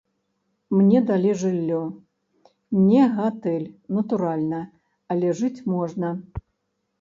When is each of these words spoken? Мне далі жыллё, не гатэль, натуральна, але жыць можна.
Мне 0.77 1.01
далі 1.09 1.31
жыллё, 1.41 1.81
не 2.87 3.03
гатэль, 3.19 3.67
натуральна, 3.99 4.63
але 5.17 5.27
жыць 5.43 5.65
можна. 5.77 6.09